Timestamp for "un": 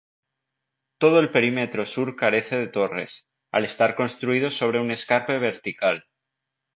4.81-4.89